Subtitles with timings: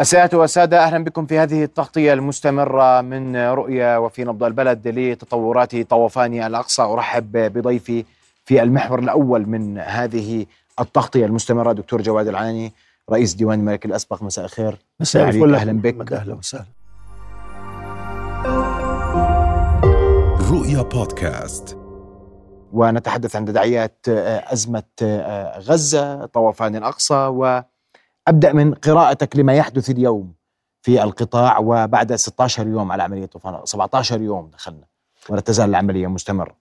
[0.00, 6.42] السيادة والسادة أهلا بكم في هذه التغطية المستمرة من رؤية وفي نبض البلد لتطورات طوفان
[6.42, 6.82] الأقصى.
[6.82, 8.04] أرحب بضيفي
[8.44, 10.46] في المحور الأول من هذه
[10.80, 12.72] التغطية المستمرة دكتور جواد العاني
[13.10, 14.22] رئيس ديوان الملك الأسبق.
[14.22, 14.78] مساء الخير.
[15.00, 15.54] مساء الفل.
[15.54, 16.12] أهلا بك.
[16.12, 16.66] أهلا وسهلا
[20.50, 21.78] رؤيا بودكاست.
[22.72, 24.82] ونتحدث عن تداعيات أزمة
[25.58, 27.62] غزة طوفان الأقصى و
[28.28, 30.32] أبدأ من قراءتك لما يحدث اليوم
[30.82, 34.84] في القطاع وبعد 16 يوم على عملية طوفان 17 يوم دخلنا
[35.28, 36.56] ولا تزال العملية مستمرة؟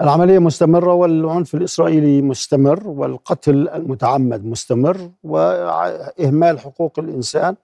[0.00, 7.56] العملية مستمرة والعنف الإسرائيلي مستمر والقتل المتعمد مستمر وإهمال حقوق الإنسان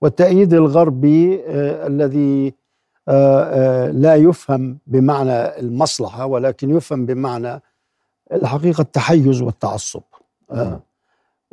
[0.00, 2.54] والتأييد الغربي آه الذي
[3.08, 7.62] آه آه لا يفهم بمعنى المصلحة ولكن يفهم بمعنى
[8.32, 10.02] الحقيقة التحيز والتعصب.
[10.50, 10.80] آه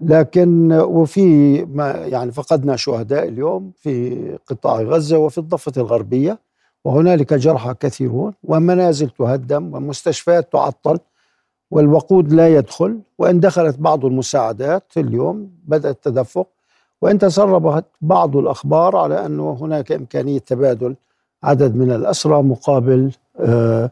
[0.01, 6.39] لكن وفي ما يعني فقدنا شهداء اليوم في قطاع غزة وفي الضفة الغربية
[6.85, 10.99] وهنالك جرحى كثيرون ومنازل تهدم ومستشفيات تعطل
[11.71, 16.47] والوقود لا يدخل وإن دخلت بعض المساعدات اليوم بدا التدفق
[17.01, 20.95] وإن تسربت بعض الأخبار على أنه هناك إمكانية تبادل
[21.43, 23.91] عدد من الأسرى مقابل آه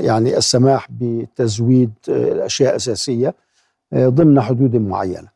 [0.00, 3.34] يعني السماح بتزويد آه الأشياء الأساسية.
[3.94, 5.28] ضمن حدود معينة.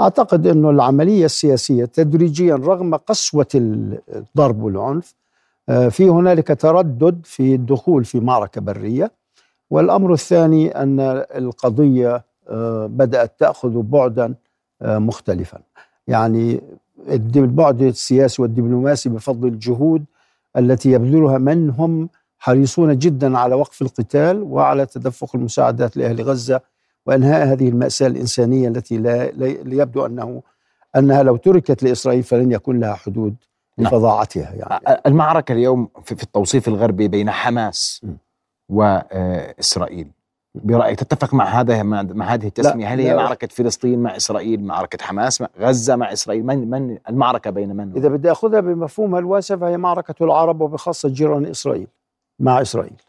[0.00, 5.14] أعتقد أنه العملية السياسية تدريجيا رغم قسوة الضرب والعنف
[5.90, 9.10] في هنالك تردد في الدخول في معركة برية
[9.70, 11.00] والأمر الثاني أن
[11.36, 12.24] القضية
[12.86, 14.34] بدأت تأخذ بعدا
[14.82, 15.58] مختلفا.
[16.08, 16.60] يعني
[17.36, 20.04] البعد السياسي والدبلوماسي بفضل الجهود
[20.56, 26.60] التي يبذلها من هم حريصون جدا على وقف القتال وعلى تدفق المساعدات لأهل غزة
[27.06, 29.24] وأنهاء هذه المأساة الإنسانية التي لا,
[29.66, 30.42] يبدو انه
[30.96, 33.34] أنها لو تركت لإسرائيل فلن يكون لها حدود
[33.78, 35.00] لفظاعتها يعني.
[35.06, 38.06] المعركة اليوم في التوصيف الغربي بين حماس
[38.68, 40.08] واسرائيل
[40.64, 43.16] برأيك تتفق مع هذا مع هذه التسمية؟ هل هي لا.
[43.16, 47.92] معركة فلسطين مع إسرائيل معركة حماس مع غزة مع إسرائيل؟ من من المعركة بين من؟
[47.96, 51.86] إذا بدي أخذها بمفهومها الواسع فهي معركة العرب وبخاصة جيران إسرائيل
[52.40, 53.02] مع إسرائيل.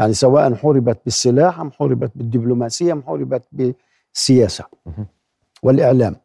[0.00, 4.64] يعني سواء حوربت بالسلاح أم حوربت بالدبلوماسية أم حوربت بالسياسة
[5.62, 6.16] والإعلام.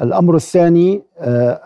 [0.00, 1.02] الأمر الثاني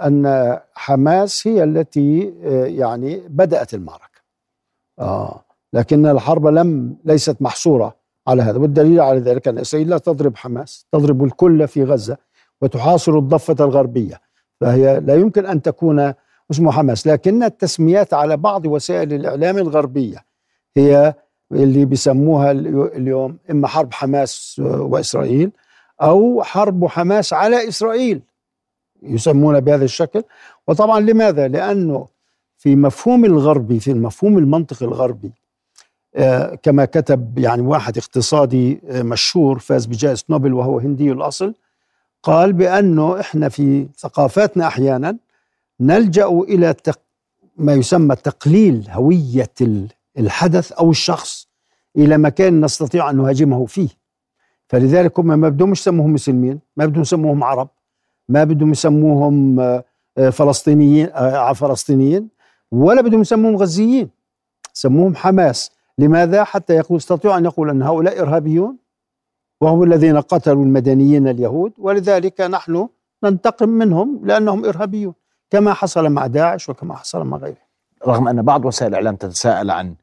[0.06, 2.34] أن حماس هي التي
[2.76, 4.20] يعني بدأت المعركة.
[4.98, 7.96] آه لكن الحرب لم ليست محصورة
[8.26, 12.16] على هذا والدليل على ذلك أن إسرائيل لا تضرب حماس تضرب الكل في غزة
[12.60, 14.20] وتحاصر الضفة الغربية
[14.60, 16.12] فهي لا يمكن أن تكون
[16.50, 17.06] اسمه حماس.
[17.06, 20.24] لكن التسميات على بعض وسائل الإعلام الغربية
[20.76, 21.14] هي
[21.52, 25.50] اللي بيسموها اليوم إما حرب حماس وإسرائيل
[26.02, 28.20] أو حرب حماس على إسرائيل
[29.02, 30.22] يسمونها بهذا الشكل
[30.68, 32.06] وطبعا لماذا؟ لأنه
[32.58, 35.32] في مفهوم الغربي في المفهوم المنطقي الغربي
[36.14, 41.54] آه كما كتب يعني واحد اقتصادي آه مشهور فاز بجائزة نوبل وهو هندي الأصل
[42.22, 45.16] قال بأنه إحنا في ثقافاتنا أحيانا
[45.80, 46.74] نلجأ إلى
[47.56, 49.52] ما يسمى تقليل هوية
[50.18, 51.48] الحدث أو الشخص
[51.96, 53.88] إلى مكان نستطيع أن نهاجمه فيه.
[54.68, 57.68] فلذلك هم ما بدهم يسموهم مسلمين ما بدهم يسموهم عرب
[58.28, 59.60] ما بدهم يسموهم
[60.32, 61.08] فلسطينيين
[61.54, 62.28] فلسطينيين
[62.70, 64.10] ولا بدهم يسموهم غزيين.
[64.72, 65.70] سموهم حماس.
[65.98, 68.76] لماذا؟ حتى يقول يستطيع أن يقول أن هؤلاء إرهابيون
[69.60, 72.88] وهم الذين قتلوا المدنيين اليهود ولذلك نحن
[73.24, 75.14] ننتقم منهم لأنهم إرهابيون
[75.50, 77.62] كما حصل مع داعش وكما حصل مع غيره
[78.06, 79.94] رغم أن بعض وسائل الإعلام تتساءل عن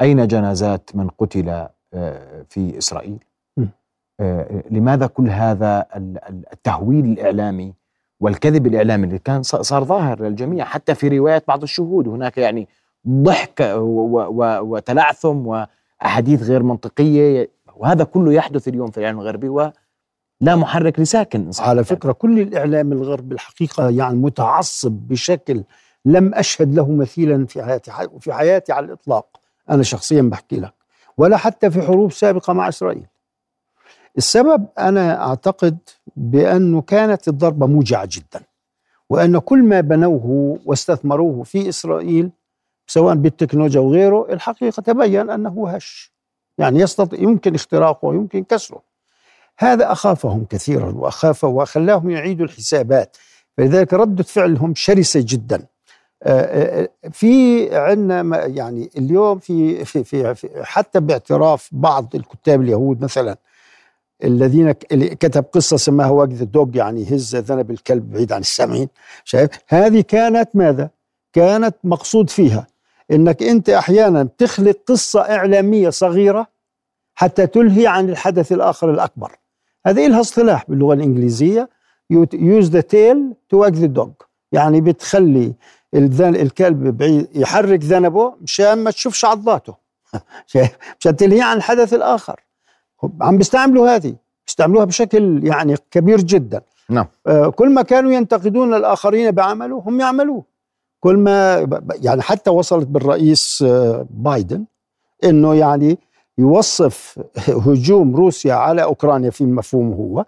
[0.00, 1.66] أين جنازات من قتل
[2.48, 3.18] في إسرائيل؟
[4.70, 5.86] لماذا كل هذا
[6.52, 7.74] التهويل الإعلامي
[8.20, 12.68] والكذب الإعلامي اللي كان صار ظاهر للجميع حتى في روايه بعض الشهود هناك يعني
[13.08, 13.74] ضحك
[14.60, 19.72] وتلعثم وأحاديث غير منطقية وهذا كله يحدث اليوم في الاعلام الغربي ولا
[20.42, 21.50] محرك لساكن.
[21.60, 25.62] على فكرة كل الإعلام الغربي الحقيقة يعني متعصب بشكل
[26.04, 27.90] لم أشهد له مثيلا في حياتي
[28.20, 29.40] في حياتي على الإطلاق.
[29.70, 30.74] أنا شخصيا بحكي لك
[31.18, 33.06] ولا حتى في حروب سابقة مع إسرائيل.
[34.18, 35.78] السبب أنا أعتقد
[36.16, 38.40] بأنه كانت الضربة موجعة جدا
[39.10, 42.30] وأن كل ما بنوه واستثمروه في إسرائيل
[42.86, 46.12] سواء بالتكنولوجيا وغيره الحقيقة تبين أنه هش
[46.58, 48.82] يعني يستطيع يمكن اختراقه ويمكن كسره.
[49.58, 53.16] هذا أخافهم كثيرا وأخاف وخلاهم يعيدوا الحسابات.
[53.56, 55.66] فلذلك ردة فعلهم شرسة جدا.
[57.12, 63.36] في عندنا يعني اليوم في, في, في, حتى باعتراف بعض الكتاب اليهود مثلا
[64.24, 68.88] الذين كتب قصة سماها وجد الدوج يعني هز ذنب الكلب بعيد عن السامعين
[69.24, 70.90] شايف؟ هذه كانت ماذا؟
[71.32, 72.66] كانت مقصود فيها
[73.10, 76.46] إنك أنت أحيانا تخلق قصة إعلامية صغيرة
[77.14, 79.36] حتى تلهي عن الحدث الآخر الأكبر.
[79.86, 81.68] هذه لها اصطلاح باللغة الإنجليزية
[82.34, 83.18] use the tail
[83.50, 85.54] to wag the dog يعني بتخلي
[85.94, 89.74] الكلب بعيد يحرك ذنبه مشان ما تشوفش عضاته
[91.00, 92.40] مشان تلهي عن الحدث الآخر.
[93.20, 94.14] عم بيستعملوا هذه.
[94.46, 96.60] بيستعملوها بشكل يعني كبير جدا.
[96.88, 97.06] نعم.
[97.26, 100.44] آه كل ما كانوا ينتقدون الآخرين بعمله هم يعملوه.
[101.00, 101.68] كل ما
[102.02, 104.64] يعني حتى وصلت بالرئيس آه بايدن
[105.24, 105.98] إنه يعني
[106.38, 107.18] يوصف
[107.48, 110.24] هجوم روسيا على أوكرانيا في مفهومه هو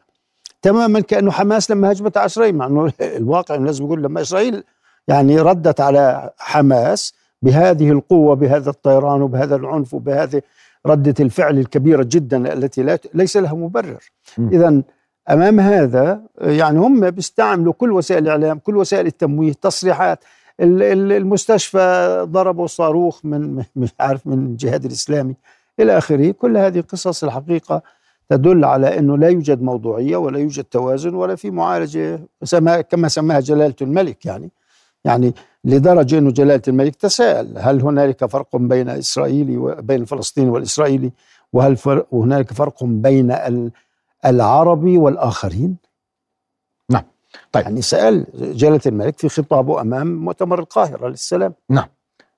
[0.63, 4.65] تماما كأنه حماس لما هجمت على إسرائيل مع إنه الواقع لازم يقول لما إسرائيل
[5.09, 10.43] يعني ردت على حماس بهذه القوة بهذا الطيران وبهذا العنف وبهذه
[10.87, 14.11] ردة الفعل الكبيرة جدا التي لا ليس لها مبرر.
[14.39, 14.83] اذا
[15.31, 20.25] أمام هذا يعني هم بيستعملوا كل وسائل الإعلام كل وسائل التمويه تصريحات
[20.61, 25.35] المستشفى ضربوا صاروخ من مش عارف من الجهاد الإسلامي
[25.81, 26.31] إلى آخره.
[26.31, 27.83] كل هذه قصص الحقيقة
[28.29, 32.21] تدل على إنه لا يوجد موضوعية ولا يوجد توازن ولا في معالجة
[32.91, 34.51] كما سماها جلالة الملك يعني.
[35.05, 35.35] يعني
[35.65, 41.13] لدرجة إنه جلالة الملك تساءل هل هنالك فرق بين اسرائيلي وبين الفلسطيني والإسرائيلي؟
[41.53, 43.37] وهل فرق هنالك فرق بين
[44.27, 45.77] العربي والآخرين؟
[46.91, 47.05] نعم.
[47.53, 47.65] طيب.
[47.65, 51.55] يعني سأل جلالة الملك في خطابه أمام مؤتمر القاهرة للسلام.
[51.71, 51.87] نعم.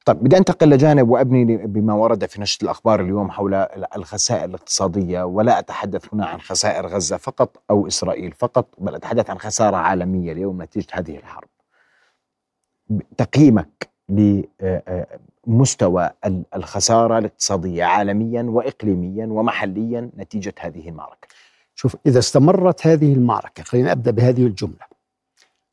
[0.06, 3.54] طيب بدي أنتقل لجانب وأبني بما ورد في نشرة الأخبار اليوم حول
[3.96, 9.38] الخسائر الاقتصادية ولا أتحدث هنا عن خسائر غزة فقط أو إسرائيل فقط بل أتحدث عن
[9.38, 11.48] خسارة عالمية اليوم نتيجة هذه الحرب.
[13.16, 13.90] تقييمك
[15.46, 16.10] لمستوى
[16.56, 21.28] الخسارة الاقتصادية عالميا واقليميا ومحليا نتيجة هذه المعركة.
[21.74, 24.90] شوف إذا استمرت هذه المعركة خلينا أبدأ بهذه الجملة.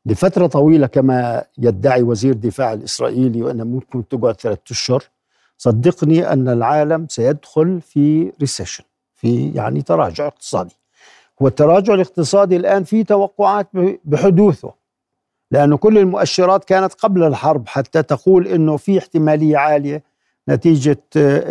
[0.06, 5.04] لفترة طويلة كما يدعي وزير الدفاع الإسرائيلي وأنها ممكن تقعد ثلاثة أشهر
[5.58, 8.84] صدقني أن العالم سيدخل في ريسيشن
[9.14, 10.76] في يعني تراجع اقتصادي
[11.40, 13.68] والتراجع الاقتصادي الآن في توقعات
[14.04, 14.72] بحدوثه
[15.50, 20.02] لأنه كل المؤشرات كانت قبل الحرب حتى تقول أنه في احتمالية عالية
[20.48, 21.02] نتيجة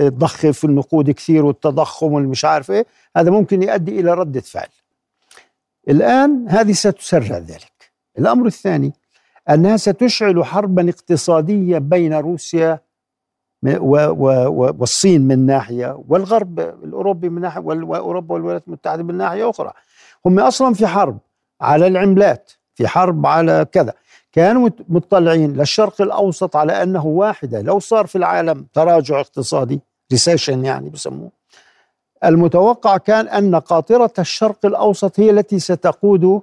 [0.07, 2.85] ضخ في النقود كثير والتضخم والمش عارف إيه.
[3.17, 4.67] هذا ممكن يؤدي إلى ردة فعل.
[5.89, 7.91] الآن هذه ستسرع ذلك.
[8.19, 8.93] الأمر الثاني
[9.49, 12.79] أنها ستشعل حربا اقتصادية بين روسيا
[13.63, 19.71] والصين من ناحية والغرب الأوروبي من ناحية وأوروبا والولايات المتحدة من ناحية أخرى.
[20.25, 21.17] هم أصلا في حرب
[21.61, 22.51] على العملات.
[22.77, 23.93] في حرب على كذا.
[24.31, 27.61] كانوا مطلعين للشرق الأوسط على أنه واحدة.
[27.61, 29.79] لو صار في العالم تراجع اقتصادي
[30.11, 31.31] ريسيشن يعني بسموه.
[32.23, 36.41] المتوقع كان أن قاطرة الشرق الأوسط هي التي ستقود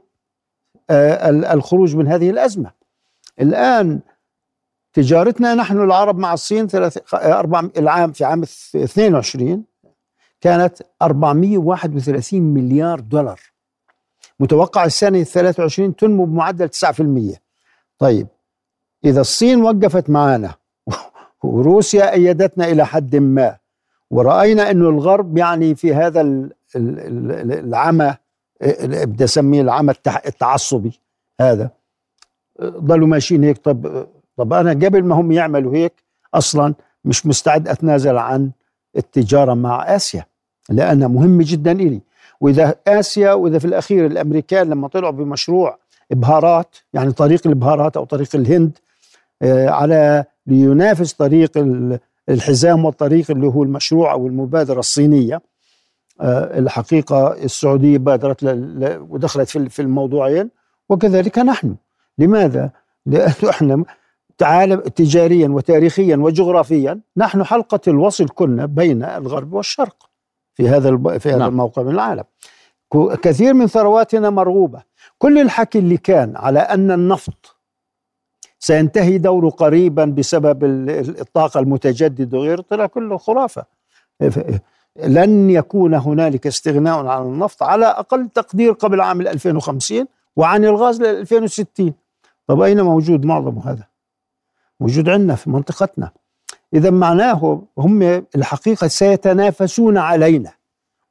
[0.91, 2.71] آه، الخروج من هذه الأزمة.
[3.41, 4.01] الآن
[4.93, 9.65] تجارتنا نحن العرب مع الصين ثلاث أربع العام في عام 22
[10.41, 13.41] كانت 431 مليار دولار.
[14.41, 16.69] متوقع السنة 23 تنمو بمعدل
[17.35, 17.39] 9%
[17.99, 18.27] طيب
[19.05, 20.55] إذا الصين وقفت معنا
[21.43, 23.57] وروسيا أيدتنا إلى حد ما
[24.11, 28.15] ورأينا أنه الغرب يعني في هذا العمى
[28.81, 29.95] بدي أسميه العمى
[30.27, 31.01] التعصبي
[31.41, 31.71] هذا
[32.63, 33.59] ضلوا ماشيين هيك.
[33.59, 34.07] طب
[34.37, 35.93] طب أنا قبل ما هم يعملوا هيك
[36.35, 38.51] أصلا مش مستعد أتنازل عن
[38.97, 40.27] التجارة مع آسيا
[40.71, 42.01] لأنها مهمة جدا إلي.
[42.45, 45.79] وإذا آسيا وإذا في الأخير الأمريكان لما طلعوا بمشروع
[46.13, 48.79] إبهارات يعني طريق الإبهارات أو طريق الهند
[49.43, 51.51] آه، على لينافس طريق
[52.29, 55.43] الحزام والطريق اللي هو المشروع أو المبادرة الصينية.
[56.21, 58.45] آه، الحقيقة السعودية بادرت
[59.11, 60.51] ودخلت في الموضوعين
[60.89, 61.77] وكذلك نحن.
[62.19, 62.71] لماذا؟
[63.07, 63.85] لأنه إحنا
[64.39, 70.14] تعالم تجاريا وتاريخيا وجغرافيا نحن حلقة الوصل كنا بين الغرب والشرق.
[70.55, 71.49] في هذا في هذا نعم.
[71.49, 72.25] الموقع من العالم.
[73.23, 74.83] كثير من ثرواتنا مرغوبة.
[75.19, 77.57] كل الحكي اللي كان على أن النفط
[78.59, 80.65] سينتهي دوره قريبا بسبب
[81.21, 83.65] الطاقة المتجددة وغيره طلع كله خرافة.
[84.97, 90.07] لن يكون هنالك استغناء عن النفط على أقل تقدير قبل عام 2050
[90.37, 91.95] وعن الغاز ل 2060
[92.47, 93.87] طب أين موجود معظم هذا؟
[94.81, 96.11] موجود عندنا في منطقتنا.
[96.75, 98.03] إذا معناه هم
[98.37, 100.53] الحقيقة سيتنافسون علينا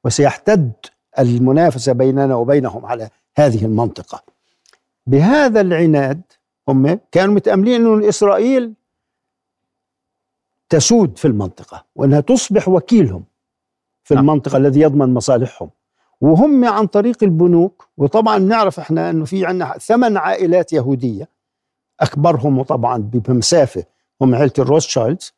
[0.04, 0.72] وسيحتد
[1.20, 4.24] المنافسة بيننا وبينهم على هذه المنطقة
[5.08, 6.22] بهذا العناد
[6.68, 8.74] هم كانوا متأملين انه إسرائيل
[10.70, 13.24] تسود في المنطقة وأنها تصبح وكيلهم
[14.04, 14.24] في نعم.
[14.24, 15.70] المنطقة الذي يضمن مصالحهم
[16.22, 21.30] وهم عن طريق البنوك وطبعا نعرف إحنا انه في عندنا ثمان عائلات يهودية
[22.00, 23.84] أكبرهم طبعا بمسافة
[24.22, 25.34] هم عائله الروثشايلدز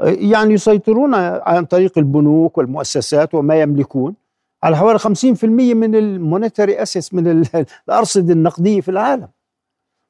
[0.00, 4.14] يعني يسيطرون عن طريق البنوك والمؤسسات وما يملكون.
[4.62, 7.44] على حوالي 50% من ال monetary assets من
[7.88, 9.28] الارصده النقدية في العالم.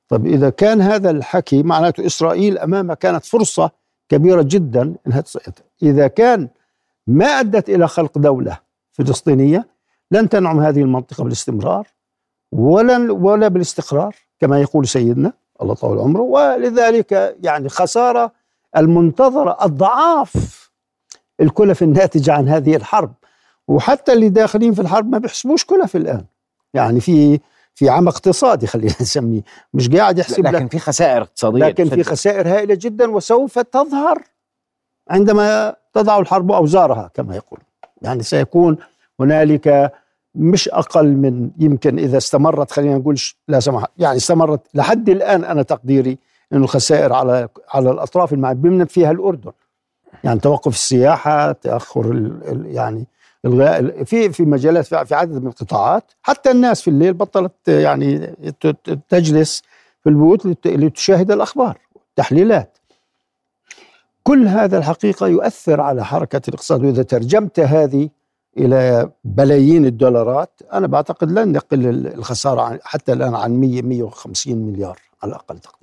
[0.09, 3.70] طب إذا كان هذا الحكي معناته إسرائيل امامها كانت فرصة
[4.09, 6.49] كبيرة جدا إنها تسيطر إذا كان
[7.06, 8.59] ما أدت إلى خلق دولة
[8.92, 9.68] فلسطينية
[10.11, 11.88] لن تنعم هذه المنطقة بالاستمرار
[12.52, 15.32] ولا ولا بالاستقرار كما يقول سيدنا
[15.62, 16.23] الله طول عمره.
[16.23, 18.32] ولذلك يعني خسارة
[18.76, 20.70] المنتظره اضعاف
[21.40, 23.12] الكلف الناتجه عن هذه الحرب.
[23.68, 26.24] وحتى اللي داخلين في الحرب ما بيحسبوش كلف الآن.
[26.74, 27.40] يعني في
[27.74, 29.42] في عام اقتصادي خلينا نسميه.
[29.74, 34.22] مش قاعد يحسب لكن في خسائر اقتصادية لكن في خسائر هائلة جدا وسوف تظهر
[35.10, 37.60] عندما تضع الحرب أوزارها كما يقول.
[38.02, 38.76] يعني سيكون
[39.20, 39.92] هنالك
[40.34, 43.16] مش أقل من يمكن إذا استمرت خلينا نقول
[43.48, 46.18] لا سمح يعني استمرت لحد الآن أنا تقديري
[46.52, 49.52] إنه الخسائر على على الأطراف المعنيه فيها الأردن.
[50.25, 52.30] يعني توقف السياحة تأخر
[52.66, 53.07] يعني
[53.45, 56.12] الغاء في في مجالات في عدد من القطاعات.
[56.23, 58.35] حتى الناس في الليل بطلت يعني
[59.09, 59.62] تجلس
[60.02, 62.78] في البيوت لتشاهد الأخبار والتحليلات
[64.23, 66.85] كل هذا الحقيقة يؤثر على حركة الاقتصاد.
[66.85, 68.09] وإذا ترجمت هذه
[68.59, 75.35] إلى بلايين الدولارات أنا بعتقد لن يقل الخسارة حتى الآن عن 100 150 مليار على
[75.35, 75.79] أقل تقدير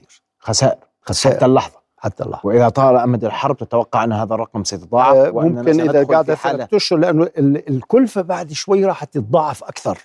[0.48, 1.36] خسائر خسائر.
[1.36, 1.78] حتى اللحظة.
[1.98, 2.48] حتى اللحظة.
[2.48, 7.00] وإذا طال أمد الحرب تتوقع أن هذا الرقم سيتضاعف آه ممكن إذا قعد ثلاث اشهر
[7.00, 7.30] لأنه
[7.70, 9.98] الكلفة بعد شوي راح تتضاعف أكثر.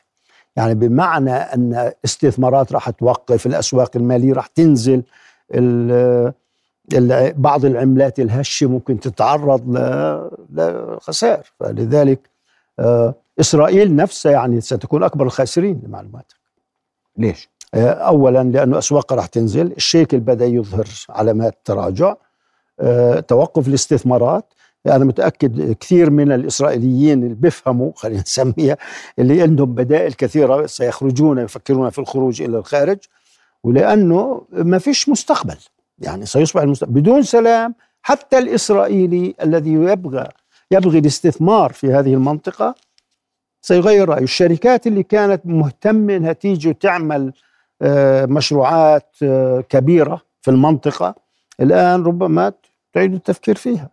[0.56, 5.02] يعني بمعنى أن استثمارات راح توقف الأسواق المالية راح تنزل
[7.36, 9.62] بعض العملات الهشة ممكن تتعرض
[10.52, 11.52] لخسائر.
[11.60, 12.30] فلذلك
[12.78, 16.36] آه إسرائيل نفسها يعني ستكون أكبر الخاسرين لمعلوماتك.
[17.16, 22.14] ليش؟ آه، اولا لأنه اسواقها راح تنزل الشيكل بدا يظهر علامات تراجع.
[22.80, 24.54] آه، توقف الاستثمارات.
[24.86, 28.76] أنا متأكد كثير من الإسرائيليين اللي بيفهموا خلينا نسميها
[29.18, 32.98] اللي عندهم بدائل كثيرة سيخرجون يفكرون في الخروج إلى الخارج.
[33.64, 35.56] ولأنه ما فيش مستقبل.
[35.98, 40.28] يعني سيصبح المستقبل بدون سلام حتى الإسرائيلي الذي يبغى
[40.70, 42.74] يبغي الاستثمار في هذه المنطقة
[43.62, 44.22] سيغير رأيه.
[44.22, 47.32] الشركات اللي كانت مهتمة إنها تيجي وتعمل
[48.26, 51.14] مشروعات آه، كبيرة في المنطقة
[51.60, 52.52] الآن ربما
[52.92, 53.90] تعيد التفكير فيها.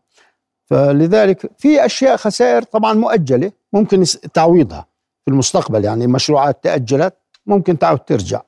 [0.65, 4.03] فلذلك في أشياء خسائر طبعا مؤجلة ممكن
[4.33, 4.85] تعويضها
[5.25, 5.85] في المستقبل.
[5.85, 7.15] يعني مشروعات تأجلت
[7.45, 8.41] ممكن تعود ترجع.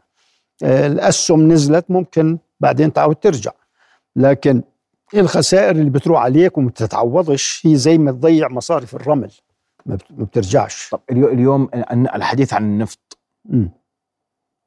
[0.64, 3.52] آه، الأسهم نزلت ممكن بعدين تعود ترجع.
[4.16, 4.62] لكن
[5.16, 9.32] الخسائر اللي بتروح عليك وما بتتعوضش هي زي ما تضيع مصارف الرمل
[9.86, 10.90] ما بترجعش.
[10.92, 13.18] طب اليوم الحديث عن النفط.
[13.46, 13.68] م.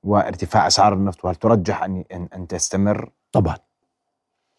[0.05, 3.57] وارتفاع أسعار النفط وهل ترجح ان ان تستمر؟ طبعا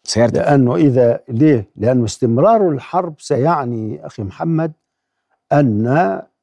[0.04, 4.72] سيرتفع لأنه اذا ليه؟ لأنه استمرار الحرب سيعني أخي محمد
[5.52, 5.86] أن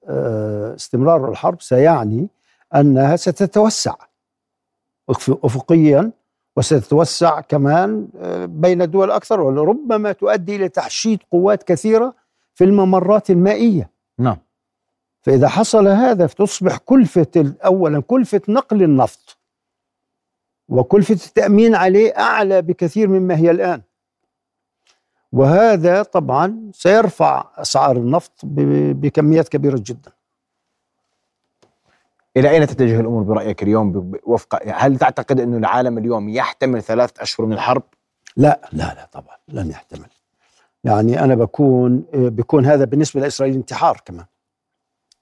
[0.08, 2.28] آه، استمرار الحرب سيعني
[2.76, 3.96] أنها ستتوسع
[5.10, 6.12] افقيا
[6.58, 12.14] وستتوسع كمان آه، بين دول أكثر ولربما تؤدي إلى تحشيد قوات كثيرة
[12.54, 14.38] في الممرات المائية نعم
[15.24, 19.38] فإذا حصل هذا فتصبح كلفة أولا كلفة نقل النفط
[20.70, 23.82] وكلفة التأمين عليه أعلى بكثير مما هي الآن.
[25.32, 30.12] وهذا طبعا سيرفع أسعار النفط بكميات كبيرة جدا.
[32.38, 37.46] إلى أين تتجه الأمور برأيك اليوم وفق هل تعتقد أن العالم اليوم يحتمل ثلاثة أشهر
[37.48, 37.84] من الحرب؟
[38.38, 40.10] لا لا لا طبعا لن يحتمل.
[40.84, 44.25] يعني أنا بكون بيكون هذا بالنسبة لإسرائيل انتحار كمان.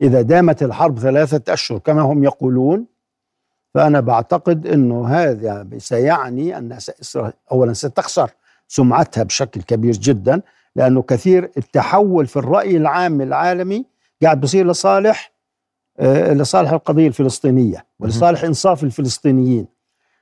[0.02, 2.86] إذا دامت الحرب ثلاثة أشهر كما هم يقولون
[3.74, 8.32] فأنا بعتقد أنه هذا سيعني أن إسرائيل أولا ستخسر
[8.68, 10.42] سمعتها بشكل كبير جدا
[10.76, 13.86] لأنه كثير التحول في الرأي العام العالمي
[14.24, 15.32] قاعد بصير لصالح
[16.00, 19.68] آه، لصالح القضية الفلسطينية ولصالح إنصاف الفلسطينيين.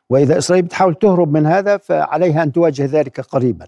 [0.10, 3.68] وإذا إسرائيل بتحاول تهرب من هذا فعليها أن تواجه ذلك قريبا.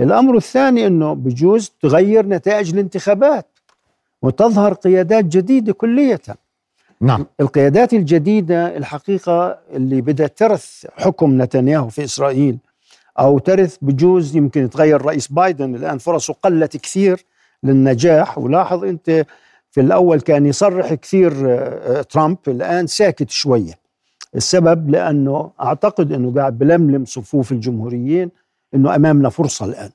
[0.00, 3.55] الأمر الثاني أنه بجوز تغير نتائج الانتخابات.
[4.22, 6.20] وتظهر قيادات جديدة كلية
[7.00, 7.26] نعم.
[7.40, 12.58] القيادات الجديدة الحقيقة اللي بدأت ترث حكم نتنياهو في إسرائيل
[13.18, 15.74] أو ترث بجوز يمكن يتغير رئيس بايدن.
[15.74, 17.24] الآن فرصه قلت كثير
[17.62, 18.38] للنجاح.
[18.38, 19.26] ولاحظ أنت
[19.70, 22.38] في الأول كان يصرح كثير آه، ترامب.
[22.48, 23.72] الآن ساكت شوية.
[24.36, 28.30] السبب لأنه أعتقد أنه قاعد بلملم صفوف الجمهوريين
[28.74, 29.90] أنه أمامنا فرصة الآن.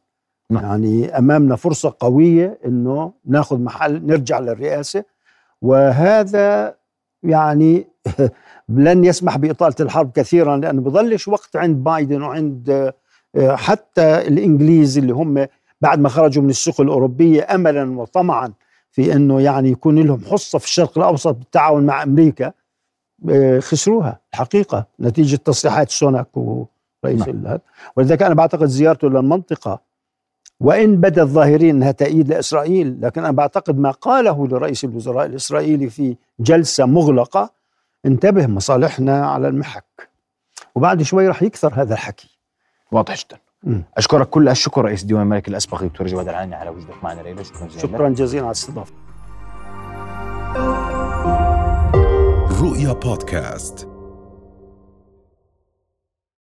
[0.51, 0.63] نعم.
[0.63, 5.03] يعني أمامنا فرصة قوية إنه ناخذ محل نرجع للرئاسة
[5.61, 6.75] وهذا
[7.23, 7.87] يعني
[8.69, 12.93] لن يسمح بإطالة الحرب كثيرا لأنه بظلش وقت عند بايدن وعند
[13.35, 15.47] آه، حتى الإنجليز اللي هم
[15.81, 18.53] بعد ما خرجوا من السوق الأوروبية أملا وطمعا
[18.91, 22.51] في أنه يعني يكون لهم حصة في الشرق الأوسط بالتعاون مع أمريكا
[23.29, 27.57] آه، خسروها الحقيقة نتيجة تصريحات سوناك ورئيس نعم.
[27.95, 29.90] ولذلك أنا بعتقد زيارته للمنطقة
[30.61, 36.15] وإن بدأ الظاهرين أنها تأييد لإسرائيل لكن أنا بعتقد ما قاله لرئيس الوزراء الإسرائيلي في
[36.39, 37.49] جلسة مغلقة
[38.05, 40.09] انتبه مصالحنا على المحك.
[40.75, 42.39] وبعد شوي راح يكثر هذا الحكي.
[42.91, 43.37] واضح جدا.
[43.97, 47.67] أشكرك كل الشكر رئيس ديوان الملك الاسبق دكتور جواد العاني على وجودك معنا ليلى شكرا
[47.67, 47.81] جزيلا.
[47.81, 48.93] شكرا جزيلا على الاستضافة.
[52.61, 53.87] رؤيا بودكاست.